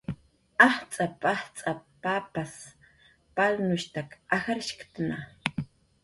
[0.65, 2.55] "Ajtz'ap"" ajtz'ap"" papas
[3.35, 5.21] palnushtak ajshktna"